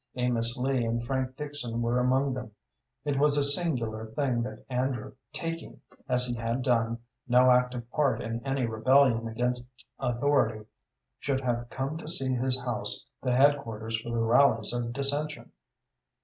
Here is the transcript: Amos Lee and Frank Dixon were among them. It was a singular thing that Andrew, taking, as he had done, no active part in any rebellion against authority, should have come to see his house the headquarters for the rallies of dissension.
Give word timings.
Amos 0.15 0.57
Lee 0.57 0.83
and 0.83 1.03
Frank 1.03 1.35
Dixon 1.37 1.79
were 1.79 1.99
among 1.99 2.33
them. 2.33 2.49
It 3.05 3.19
was 3.19 3.37
a 3.37 3.43
singular 3.43 4.07
thing 4.07 4.41
that 4.41 4.65
Andrew, 4.67 5.13
taking, 5.31 5.79
as 6.09 6.25
he 6.25 6.33
had 6.33 6.63
done, 6.63 6.97
no 7.27 7.51
active 7.51 7.87
part 7.91 8.19
in 8.19 8.43
any 8.43 8.65
rebellion 8.65 9.27
against 9.27 9.63
authority, 9.99 10.65
should 11.19 11.41
have 11.41 11.69
come 11.69 11.97
to 11.99 12.07
see 12.07 12.33
his 12.33 12.59
house 12.61 13.05
the 13.21 13.35
headquarters 13.35 14.01
for 14.01 14.09
the 14.09 14.23
rallies 14.23 14.73
of 14.73 14.91
dissension. 14.91 15.51